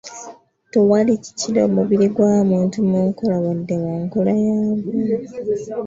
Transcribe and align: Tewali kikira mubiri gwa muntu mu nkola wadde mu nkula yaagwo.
Tewali 0.71 1.13
kikira 1.23 1.61
mubiri 1.75 2.07
gwa 2.15 2.33
muntu 2.49 2.77
mu 2.89 2.99
nkola 3.07 3.35
wadde 3.43 3.75
mu 3.83 3.93
nkula 4.03 4.31
yaagwo. 4.45 4.89